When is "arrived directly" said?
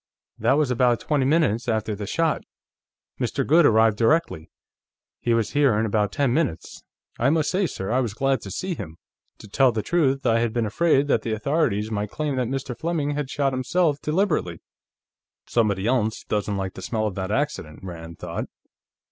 3.67-4.49